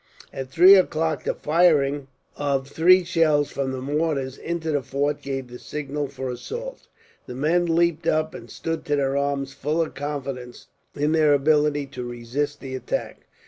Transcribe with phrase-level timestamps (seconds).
[0.33, 5.47] At three o'clock, the firing of three shells from the mortars into the fort gave
[5.47, 6.87] the signal for assault.
[7.27, 11.85] The men leaped up and stood to their arms, full of confidence in their ability
[11.85, 13.27] to resist the attack.